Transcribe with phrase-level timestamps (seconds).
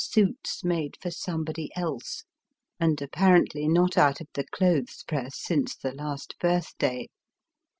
[0.03, 2.23] suits made for somebody else,
[2.79, 7.07] and apparently not out of the clothes press since the last birth day.